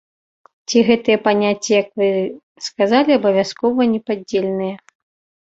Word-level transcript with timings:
Ці 0.71 0.81
гэтыя 0.87 1.17
паняцці, 1.27 1.69
як 1.81 1.87
вы 2.03 2.07
сказалі, 2.69 3.19
абавязкова 3.21 3.81
непадзельныя? 3.93 4.75